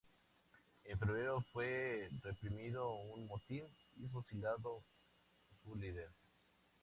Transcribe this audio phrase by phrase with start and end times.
[0.85, 3.67] En febrero fue reprimido un motín
[3.97, 4.83] y fusilado
[5.63, 6.09] su líder.